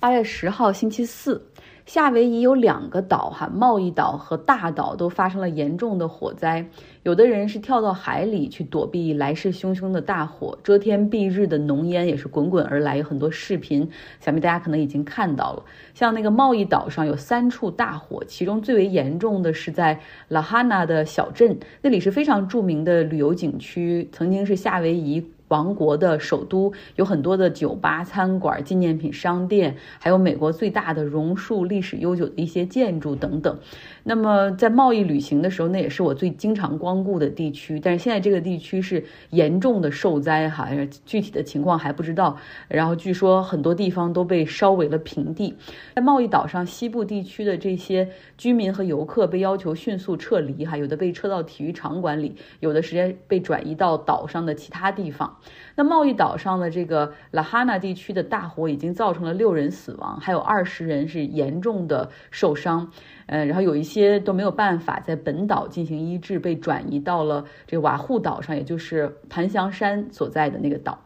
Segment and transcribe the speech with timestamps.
[0.00, 1.46] 八月十号星期四。
[1.84, 6.64] 夏威夷有两个岛，哈，贸易岛和大岛都发生了严重的火灾，
[7.02, 13.86] 有的人是跳到海里去躲避来势汹汹的大火，遮天蔽日的浓烟也是滚滚而来，有很多视频，
[14.20, 15.62] 想必大家可能已经看到了。
[15.92, 25.22] 像那个贸易岛上有三处大火，其中最为严重的是在拉哈纳的小镇，那里是非常著名的旅游景区，曾经是夏威夷。
[25.50, 33.58] 王国的首都有很多的酒吧、餐馆、纪念品商店，还有美国最大的榕树、历史悠久的一些建筑等等。
[34.04, 37.80] 那么在贸易旅行的时候，那也是我最经常光顾的地区。
[37.80, 40.68] 但是现在这个地区是严重的受灾哈，
[41.04, 42.36] 具体的情况还不知道。
[42.68, 45.56] 然后据说很多地方都被烧为了平地。
[45.96, 48.08] 在贸易岛上西部地区的这些
[48.38, 55.36] 居民和游客被要求迅速撤离哈，有的被撤到体育场馆里，有的直接被转移到岛上的其他地方。
[55.74, 62.90] 那贸易岛上的这个拉哈纳地区的大火已经造成了六人死亡，还有二十人是严重的受伤。
[63.26, 70.98] 呃，然后有一些都没有办法在本岛进行医治，被转移到了这瓦户岛上，也就是盘香山所在的那个岛。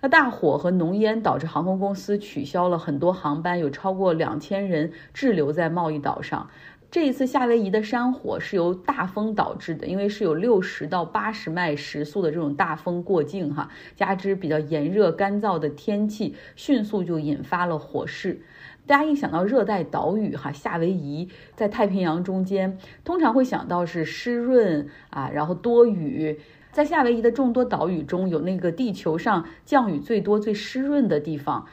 [0.00, 6.48] 那大火和浓烟导致航空公司取消了很多航班，有超过两千人滞留在贸易岛上。
[6.92, 18.42] 这一次夏威夷的山火是由大风导致的，因为是有六十到八十迈时速的这种大风过境哈，加之比较炎热干燥的天气，迅速就引发了火势。
[18.86, 26.40] 大家一想到热带岛屿哈，夏威夷在太平洋中间，通常会想到是湿润啊，然后多雨。
[26.72, 31.66] 在夏威夷的众多岛屿中，有那个地球上降雨最多、最湿润的地方。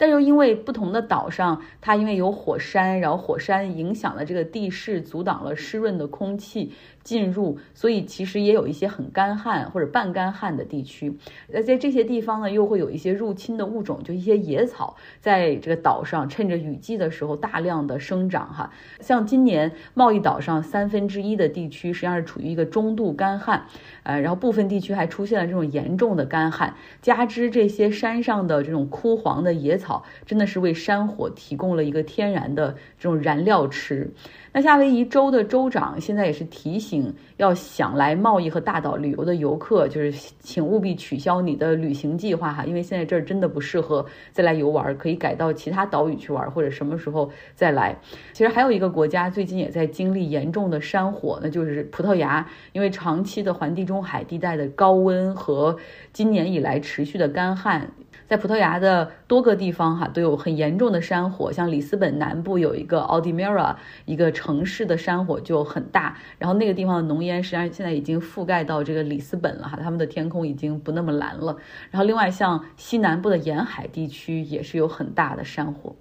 [0.00, 6.72] 但又因为不同的岛上，它因为有火山，然后火山影响了这个地势，阻挡了湿润的空气。
[7.02, 11.16] 进入，所以其实也有一些很干旱或者半干旱的地区。
[11.48, 18.52] 那在这些地方呢，又会有一些入侵的物种，就一些野草，在这个岛上趁着雨季的时候大量的生长。
[18.52, 18.70] 哈，
[19.00, 23.66] 像今年贸易岛上三分之一的地区实际上是处于一个中度干旱，
[24.02, 34.10] 呃，然后部分地区还出现了这种严重的干旱，加之这些山上的这种枯黄的野草，真的是为山火提供了一个天然的这种燃料池。
[34.52, 36.99] 那夏威夷州的州长现在也是提醒，
[37.36, 47.96] 要想来贸易和大岛旅游的游客，就是请务必取消你的旅行计划哈，因为现在这儿真的不适合再来游玩，可以改到其他岛屿去玩，或者什么时候再来。
[48.32, 55.76] 其实还有一个国家最近也在经历严重的山火，那就是葡萄牙，因为长期的环地中海地带的高温和
[56.12, 57.90] 今年以来持续的干旱。
[58.28, 71.56] 在葡萄牙的多个地方，哈都有很严重的山火，像里斯本南部有一个奥迪米拉，一个城市的山火就很大，然后那个地方的浓烟实际上现在已经覆盖到这个里斯本了，哈，他们的天空已经不那么蓝了。
[71.90, 75.96] 然后另外像西南部的沿海地区也是有很大的山火，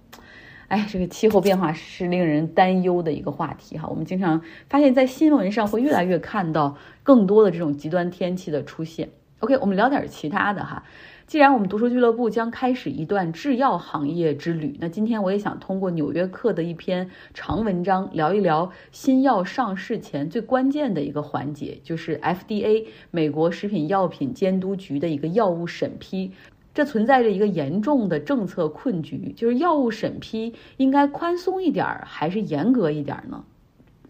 [0.68, 9.10] 哎，这个气候变化是令人担忧的一个话题，哈，我们经常发现，在新闻上会越来越看到更多的这种极端天气的出现。
[9.40, 10.84] OK，我们聊点其他的哈。
[11.26, 26.34] 既然我们读书俱乐部将开始一段制药行业之旅，那今天我也想通过《纽约客》的一篇长文章聊一聊新药上市前最关键的一个环节，就是 FDA 美国食品药品监督局的一个药物审批。
[26.74, 33.46] 这存在着一个严重的政策困局，就是药物审批应该宽松一点儿还是严格一点儿呢？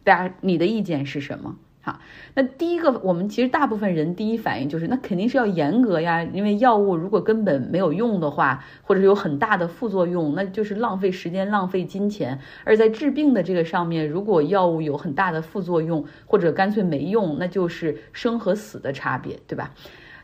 [0.03, 1.57] 大家，你的意见是什么？
[1.81, 1.99] 哈，
[2.33, 12.37] 那第一个，我们其实大部分人第一反应就是，那肯定是要严格呀，因为药物如果根本没有用的话，或者有很大的副作用，那就是浪费时间、浪费金钱。
[12.65, 19.71] 而在治病的这个上面，如果药物有很大的副作用，或者干脆没用，那就是生和死的差别，对吧？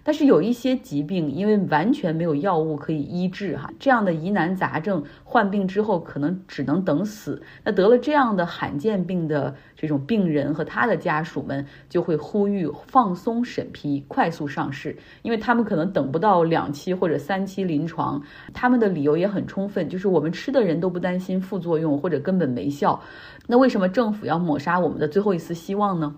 [0.05, 7.41] 但是有一些疾病，因为完全没有药物可以医治，哈，这样的疑难杂症，患病之后可能只能等死。
[7.63, 18.21] 那得了这样的罕见病的这种病人和他的家属们，就会呼吁放松审批，快速上市，因为他们可能等不到两期或者三期临床。
[18.53, 23.01] 他们的理由也很充分，就是我们吃的人都不担心副作用，或者根本没效。
[23.47, 26.15] 那为什么政府要抹杀我们的最后一丝希望呢？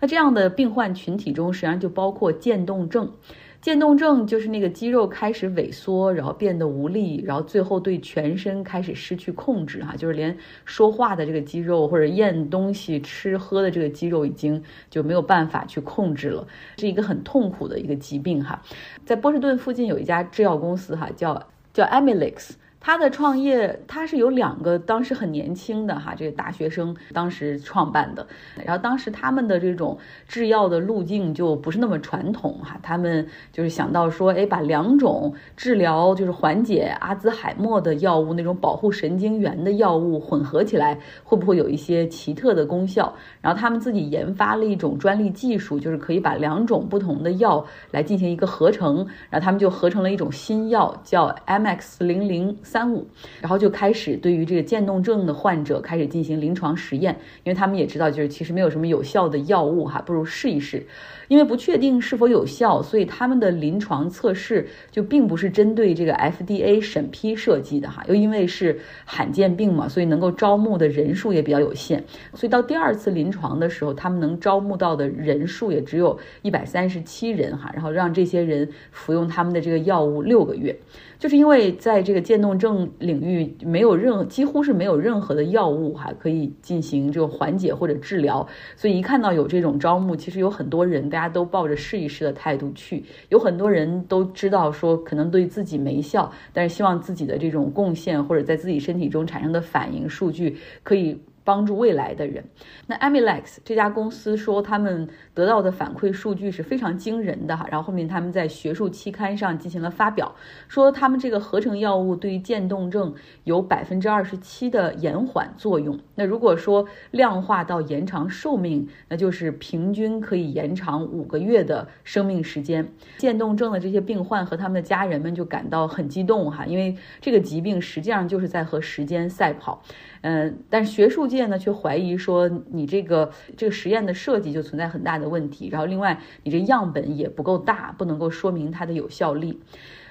[0.00, 3.12] 那这样的病患群体中，实际上就包括渐冻症。
[3.60, 16.46] 渐冻症就是那个肌肉开始萎缩，然后变得无力，然后最后对全身开始失去控制，哈，就是连说话的这个肌肉或者咽东西、吃喝的这个肌肉已经就没有办法去控制了，
[16.78, 18.62] 是一个很痛苦的一个疾病，哈。
[19.04, 22.52] 在波士顿附近有一家制药公司，哈，叫叫 Amylyx。
[22.82, 28.26] 他的创业，他是有两个当时很年轻的哈，这个大学生当时创办的。
[28.64, 43.12] 然后当时他们的这种制药的路径就不是那么传统哈，他们就是想到说，哎，把两种治疗就是缓解阿兹海默的药物，那种保护神经元的药物混合起来，会不会有一些奇特的功效？
[43.42, 52.56] 然后他们自己研发了一种专利技术，就是可以把两种不同的药来进行一个合成，然后他们就合成了一种新药，叫 MX 零零。
[52.70, 53.04] 三五，
[53.40, 60.86] 然后就开始对于这个渐冻症的患者开始进行临床实验，因为他们也知道，就是其实没有什么有效的药物哈，不如试一试。
[61.26, 68.04] 因为不确定是否有效，所以他们的临床测试就并不是针对这个 FDA 审批设计的哈。
[68.08, 72.02] 又因为是罕见病嘛，所以能够招募的人数也比较有限。
[72.34, 77.70] 所以到第二次临床的时候，他们能招募到的人数也只有一百三十七人哈。
[77.72, 80.76] 然后让这些人服用他们的这个药物六个月，
[81.20, 88.46] 就是因为在这个渐冻症领域没有任几乎是没有任何的药物哈可以进行这个缓解或者治疗，
[88.76, 101.18] 所以一看到有这种招募，其实有很多人大家都抱着试一试的态度去，有很多人都知道说可能对自己没效，但是希望自己的这种贡献或者在自己身体中产生的反应数据可以。
[101.44, 102.44] 帮助未来的人。
[102.86, 107.66] 那 Amilex 这家公司说，他们得到的反馈数据是非常惊人的哈。
[107.70, 110.34] 然后后面他们在学术期刊上进行了发表，
[110.68, 113.14] 说他们这个合成药物对于渐冻症
[113.44, 115.98] 有百分之二十七的延缓作用。
[116.14, 122.86] 那如果说量化到延长寿命，那就是平均可以延长五个月的生命时间。
[123.18, 129.82] 渐冻症的这些病患和他们的家人们就感到很激动哈，因为这个疾病实际上就是在和时间赛跑。
[130.22, 139.60] 嗯，但是学术界呢却怀疑说，你这个这个实验的设计就存在很大的问题，然后另外你这样本也不够大，不能够说明它的有效力。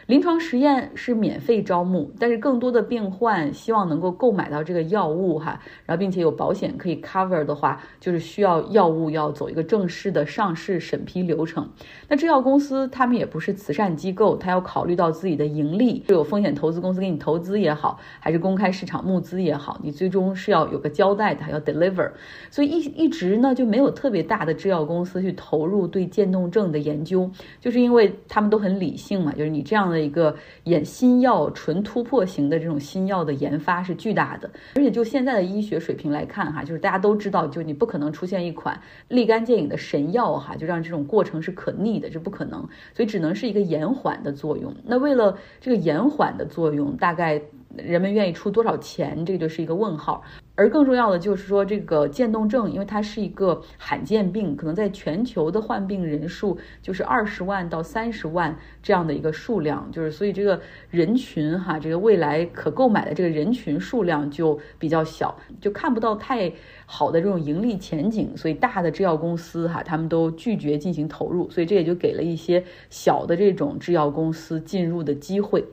[0.09, 11.69] 临床实验是免费招募，但是更多的病患希望能够购买到这个药物哈，然后并且有保险可以 cover 的话，就是需要药物要走一个正式的上市审批流程。
[12.07, 22.09] 那制药公司他们也不是慈善机构，他要考虑到自己的盈利，有风险投资公司给你投资也好，还是公开市场募资也好，你最终是要有个交代的，要 deliver。
[22.50, 27.29] 所以一一直呢就没有特别大的制药公司去投入对渐冻症的研究，
[27.59, 29.98] 就是因为他们都很理性嘛，就是你这样的。
[29.99, 42.59] 一个眼新药纯突破型的这种新药的研发是巨大的，而且就现在的医学水平来看，哈，就是大家都知道，就你不可能出现一款立竿见影的神药，哈，就让这种过程是可逆的，这不可能，
[42.93, 44.73] 所以只能是一个延缓的作用。
[44.85, 47.41] 那为了这个延缓的作用，大概。
[47.75, 50.24] 人们愿意出多少钱，这个就是一个问号。
[50.56, 66.51] 而更重要的就是说，这个渐冻症，因为它是一个罕见病，可能在全球的患病人数就是二十万到三十万这样的一个数量，就是所以这个人群哈，这个未来可购买的这个人群数量就比较小，就看不到太
[66.86, 75.63] 好的这种盈利前景，所以大的制药公司哈，他们都拒绝进行投入，所以这也就给了一些小的这种制药公司进入的机会。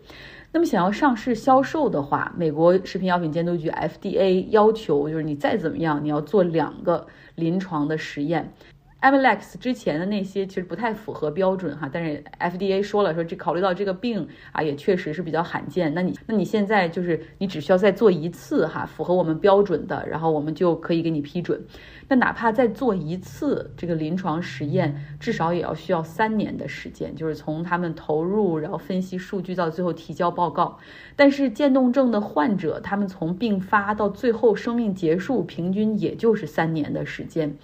[0.56, 8.54] 那么想要上市销售的话，美国食品药品监督局 FDA 要求就是你再怎么样，你要做两个临床的实验。
[9.02, 21.62] Amlex 之前的那些其实不太符合标准哈，但是 FDA 说了说这考虑到这个病啊也确实是比较罕见，那你那你现在就是你只需要再做一次哈，符合我们标准的，然后我们就可以给你批准。
[22.08, 30.78] 那哪怕再做一次这个临床实验，至少也要需要三年的时间，就是从他们投入，然后分析数据到最后提交报告。
[31.14, 37.56] 但是渐冻症的患者，他们从病发到最后生命结束，平均也就是三年的时间。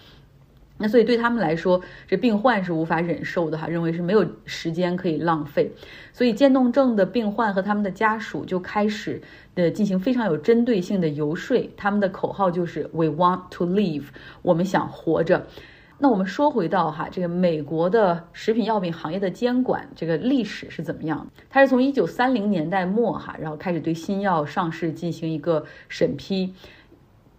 [0.78, 5.70] 那所以对他们来说，这病患是无法忍受的哈，认为是没有时间可以浪费，
[6.12, 9.22] 所以渐冻症的病患和他们的家属就开始
[9.54, 14.04] 的进行非常有针对性的游说，他们的口号就是 We want to live，
[14.42, 15.46] 我们想活着。
[15.98, 21.28] 那我们说回到哈，这个美国的食品药品行业的监管这个历史是怎么样？
[21.48, 26.54] 它是从一九三零年代末哈，然后开始对新药上市进行一个审批。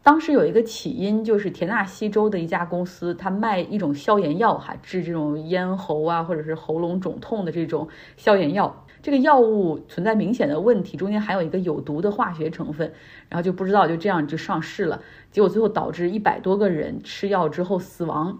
[0.03, 8.85] 当时有一个起因，就是田纳西州的一家公司，它卖一种消炎药，哈，治这种咽喉啊或者是喉咙肿痛的这种消炎药。
[9.01, 12.91] 这个药物存在明显的问题，中间含有一个有毒的化学成分，
[13.29, 18.39] 然后就不知道就这样就上市了，结果最后导致一百多个人吃药之后死亡。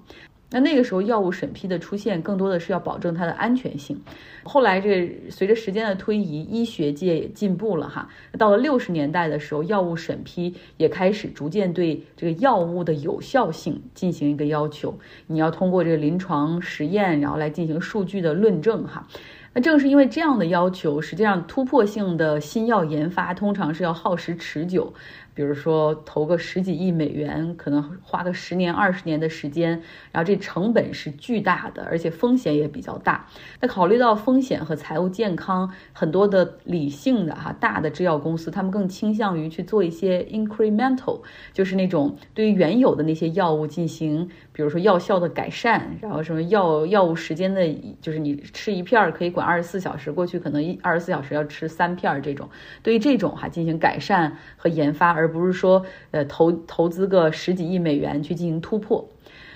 [0.54, 4.00] 那那个时候，药物审批的出现更多的是要保证它的安全性。
[4.44, 8.08] 后来，这随着时间的推移，医学界也进步了哈。
[8.38, 14.96] 到了六十年代的时候，药物审批也开始逐渐对这个药物的有效性进行一个要求。
[15.26, 19.08] 你要通过这个临床实验，然后来进行数据的论证哈。
[19.56, 24.92] 那正是因为这样的要求，实际上突破性的新药研发通常是要耗时持久。
[25.36, 33.28] 比如说投个十几亿美元，可能花个十年二十年的时间，然后这成本是巨大的，而且风险也比较大。
[33.60, 41.22] 那考虑到风险和财务健康，很多的理性的哈大的制药公司，他们更倾向于去做一些 incremental，
[41.52, 47.68] 就是那种对于原有的那些药物进行，比如说药效的改善，然后什么药药物时间的，
[48.00, 52.48] 就是你吃一片可以管二十四小时，过去可能一二十四小时要吃三片这种，
[52.84, 55.23] 对于这种哈进行改善和研发而。
[55.24, 59.08] 而不是说，呃，投投资个十几亿美元去进行突破，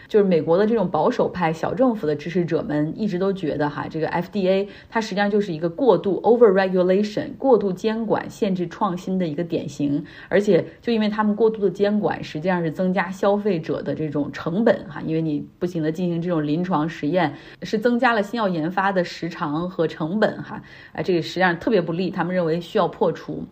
[0.08, 17.34] 就是美国的这种保守派小政府的支持者们一直都觉得哈，这个 FDA 它实际上就是一个过度 over regulation 过度监管、限制创新的一个典型，而且就因为他们过度的监管，实际上是增加消费者的这种成本哈，因为你不停的进行这种临床实验，
[17.64, 23.44] 是增加了新药研发的时长和成本哈，啊，这个实际上特别不利，他们认为需要破除。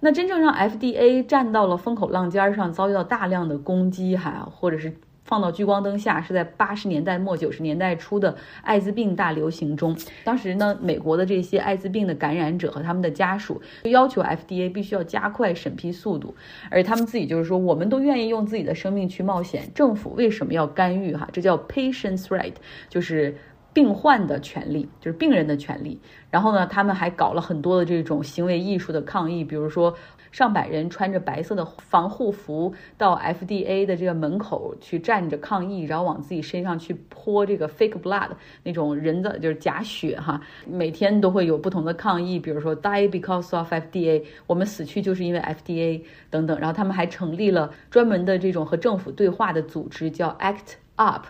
[0.00, 4.92] 那真正让 FDA 站到了风口浪尖上，遭遇到大量的攻击，哈，或者是
[5.24, 9.96] 放到聚光灯下，是在八十年代末九十年代初的艾滋病大流行中。
[10.22, 16.34] 当时呢，美国的这些艾滋病的感染者和他们的家属就要求 FDA 必须要加快审批速度，
[16.70, 21.16] 而他们自己就是说，我们都愿意用自己的生命去冒险，政府为什么要干预？
[21.16, 22.54] 哈，这叫 patient's right，
[22.88, 23.34] 就是。
[23.76, 29.94] 病患的权利就是病人的权利，然后呢，他们还搞了很多的这种行为艺术的抗议，比如说
[30.32, 38.30] 上百人穿着白色的防护服到 FDA 的这个门口去站着抗议，然后往自己身上去泼这个 fake blood
[38.62, 51.26] 那种人的就是假血哈，每天都会有不同的抗议，比如说 die because of FDA，我们死去就是因为 FDA 等等，然后他们还成立了专门的这种和政府对话的组织，叫 Act Up。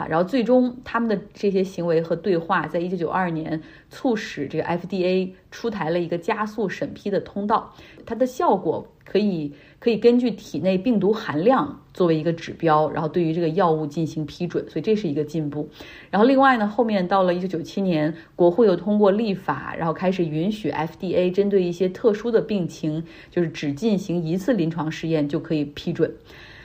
[0.00, 7.74] 啊，然后最终他们的这些行为和对话，在一九九二年促使这个 FDA 出台了一个加速审批的通道，
[8.06, 15.68] 它的效果可以可以根据体内病毒含量作为一个指标，然后对于这个药物进行批准，所以这是一个进步。
[16.10, 26.14] 然后另外呢，后面到了一九九七年，国会又通过立法，然后开始允许 FDA 针对一些特殊的病情，就是只进行一次临床试验就可以批准。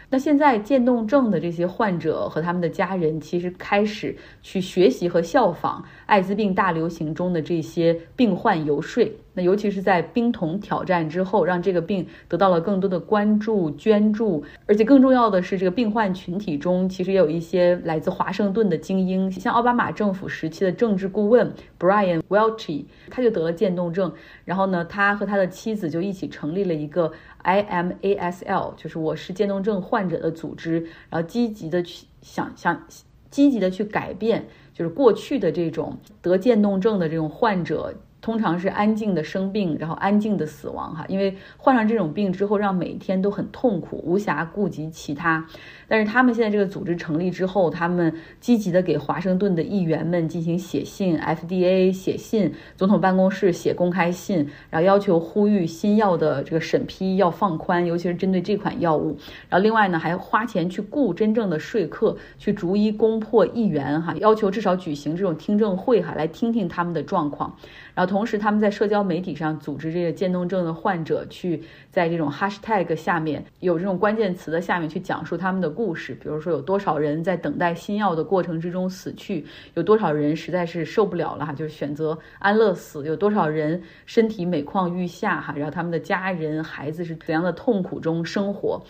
[0.09, 9.03] 那现在渐冻症的这些患者和他们的家人，其实开始去学习和效仿艾滋病大流行中的这些病患游说。
[9.35, 24.11] 那尤其是在冰桶挑战之后，让这个病得到了更多的关注、捐助，而且更重要的是，这个病患群体中其实也有一些来自华盛顿的精英，像奥巴马政府时期的政治顾问 Brian Welch，他就得了渐冻症，
[24.45, 27.11] 然后呢，他和他的妻子就一起成立了一个
[27.43, 32.81] IMASL，就是我是渐冻症患者的组织，然后积极的去想想，
[33.29, 37.93] 积极的去改变，就是过去的这种得渐冻症的这种患者。
[38.25, 45.45] 通常是安静的生病，然后安静的死亡哈，因为患上这种病之后，让每一天都很痛苦，无暇顾及其他。
[45.87, 59.15] 但是他们现在这个组织成立之后，他们积极的给华盛顿的议员们进行写信，FDA 写信，总统办公室写公开信，然后要求呼吁新药的这个审批要放宽，尤其是针对这款药物。
[59.49, 67.55] 然后另外呢，还花钱去雇真正的说客，去逐一攻破议员哈，要求至少举行这种听证会哈，来听听他们的状况。
[67.93, 76.15] 然后同时，他们在社交媒体上组织这个渐冻症的患者，去在这种 hashtag 下面有这种关键词的下面去讲述他们的故事。
[76.15, 88.81] 比如说，有多少人在等待新药的过程之中死去，有多少人实在是受不了了，就是选择安乐死，有多少人身体每况愈下哈，然后他们的家人、孩子是怎样的痛苦中生活。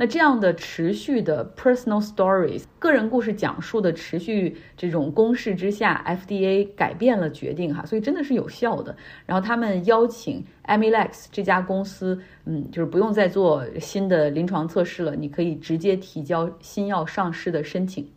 [0.00, 8.96] 那这样的持续的 personal stories 个人故事讲述的持续这种攻势之下，FDA 改变了决定哈，所以真的是有效的。
[9.26, 18.08] 然后他们邀请 Amilex 这家公司，嗯，就是不用再做新的临床测试了，你可以直接提交新药上市的申请。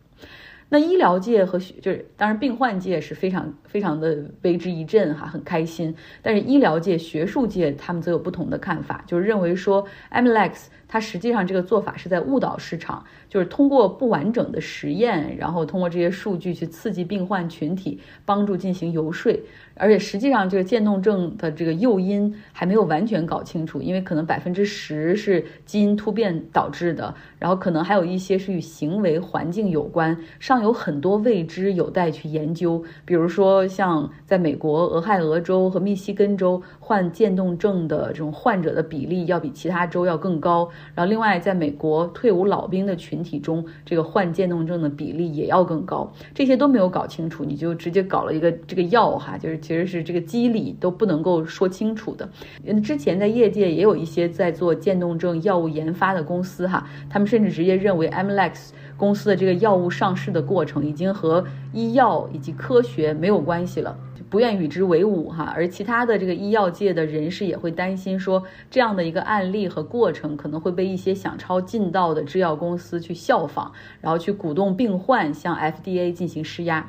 [0.70, 5.94] 那医疗界和学就是当然病患界是非常非常的为之一振哈，很开心。
[6.22, 10.68] 但是医疗界、学术界他们则有不同的看法，就是认为说 Amilex。
[10.88, 19.32] 它实际上这个做法是在误导市场，就是通过不完整的实验，然后通过这些数据去刺激病患群体，帮助进行游说。
[19.76, 30.64] 而且实际上这个渐冻症的这个诱因还没有完全搞清楚，因为可能百分之十是基因突变导致的，然后可能还有一些是与行为环境有关，尚。
[30.64, 32.82] 有很多未知有待去研究。
[33.04, 40.70] 比如说，像在美国俄亥俄州和密西根州患渐冻症的这种患者的比例要比其他州要更高。
[40.94, 46.12] 然后，另外，在美国退伍老兵的群体中，这个患渐冻症的比例也要更高。
[46.34, 52.28] 这些都没有搞清楚，你就直接搞了一个这个药哈，就是其实是这个机理都不能够说清楚的。
[52.64, 63.96] 嗯，之前在业界也有一些在做渐冻症药物研发的公司哈，他们甚至直接认为 Amlex 公司的这个药物上市的过程已经和医药以及科学没有关系了。
[64.34, 76.84] 不愿与之为伍哈，而其他的这个医药界的人士也会担心说，这样的一个案例和过程可能会被一些想抄近道的制药公司去效仿，然后去鼓动病患向 FDA 进行施压。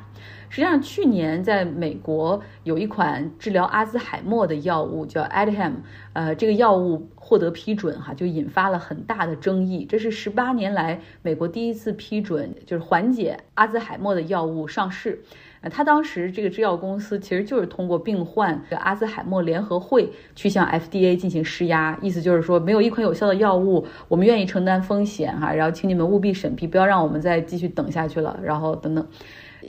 [0.48, 5.74] 实际上，去年在美国有一款治疗阿兹海默的药物叫 Aduhelm，
[6.14, 9.84] 呃，这个药物获得批准哈，就引发了很大的争议。
[9.84, 15.22] 这是十八年来美国第一次批准就是缓解阿兹海默的药物上市。
[15.70, 29.04] 他当时这个制药公司其实就是通过病患的阿兹海默联合会去向 FDA 进行施压，意思就是说没有一款有效的药物，我们愿意承担风险哈，然后请你们务必审批，不要让我们再继续等下去了，然后等等，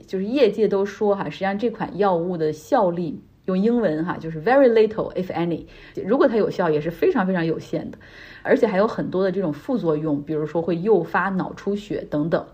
[0.05, 5.65] 就是业界都说哈，实际上这款药物的效力用英文哈就是 very little if any，
[6.05, 7.97] 如果它有效也是非常非常有限的，
[8.43, 12.45] 而且还有很多的这种副作用，比如说会诱发脑出血等等。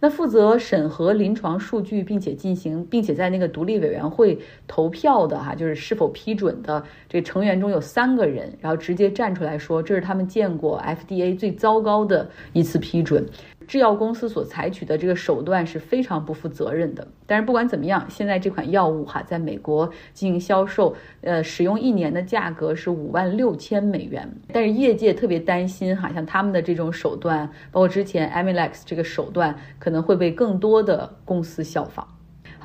[0.00, 13.24] 那负责审核临床数据，并且进行，并且在那个独立委员会投票的哈，就是是否批准的这成员中有三个人，然后直接站出来说，这是他们见过 FDA 最糟糕的一次批准。
[13.66, 17.06] 制药公司所采取的这个手段是非常不负责任的。
[17.26, 24.30] 但是不管怎么样，现在这款药物哈在美国进行销售，呃，使用一年的价格是五万六千美元。
[24.52, 32.06] 但是业界特别担心哈，像他们的这种手段，包括之前 Amilex 这个手段，可能会被更多的公司效仿。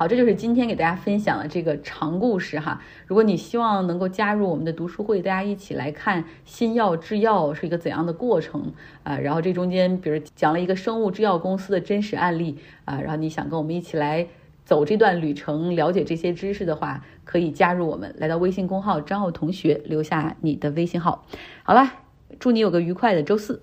[0.00, 2.80] 好，这就是今天给大家分享的这个长故事哈。
[3.06, 14.26] 如果你希望能够加入我们的读书会，大家一起来看新药制药是一个怎样的过程啊，然后这中间比如讲了一个生物制药公司的真实案例啊，然后你想跟我们一起来
[14.64, 21.26] 走这段旅程，了解这些知识的话，可以加入我们，来到微信公号张奥同学，留下你的微信号。
[21.62, 21.92] 好了，
[22.38, 23.60] 祝你有个愉快的周四。